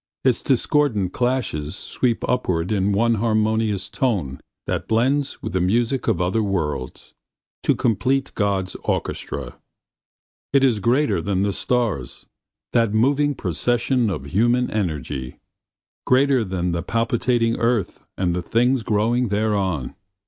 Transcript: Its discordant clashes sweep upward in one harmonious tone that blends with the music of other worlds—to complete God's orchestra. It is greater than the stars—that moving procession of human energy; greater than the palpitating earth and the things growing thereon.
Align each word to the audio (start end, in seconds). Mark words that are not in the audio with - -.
Its 0.23 0.41
discordant 0.41 1.13
clashes 1.13 1.75
sweep 1.75 2.27
upward 2.27 2.71
in 2.71 2.91
one 2.91 3.13
harmonious 3.21 3.87
tone 3.87 4.39
that 4.65 4.87
blends 4.87 5.43
with 5.43 5.53
the 5.53 5.61
music 5.61 6.07
of 6.07 6.19
other 6.19 6.41
worlds—to 6.41 7.75
complete 7.75 8.33
God's 8.33 8.73
orchestra. 8.83 9.57
It 10.53 10.63
is 10.63 10.79
greater 10.79 11.21
than 11.21 11.43
the 11.43 11.53
stars—that 11.53 12.95
moving 12.95 13.35
procession 13.35 14.09
of 14.09 14.25
human 14.25 14.71
energy; 14.71 15.37
greater 16.07 16.43
than 16.43 16.71
the 16.71 16.81
palpitating 16.81 17.57
earth 17.57 18.03
and 18.17 18.35
the 18.35 18.41
things 18.41 18.81
growing 18.81 19.27
thereon. 19.27 19.93